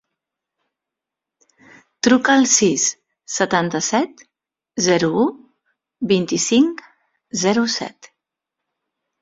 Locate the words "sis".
2.53-2.85